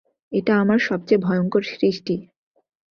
এটা 0.31 0.53
আমার 0.61 0.79
সবচেয়ে 0.87 1.23
ভয়ঙ্কর 1.25 1.63
সৃষ্টি। 1.71 2.15